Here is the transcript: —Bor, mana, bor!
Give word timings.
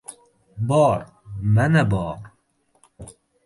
—Bor, 0.69 1.03
mana, 1.57 1.87
bor! 1.95 2.17